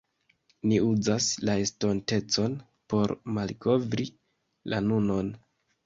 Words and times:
ni 0.71 0.77
uzas 0.91 1.27
la 1.49 1.57
estontecon 1.67 2.57
por 2.95 3.17
malkovri 3.39 4.11
la 4.75 4.85
nunon. 4.91 5.35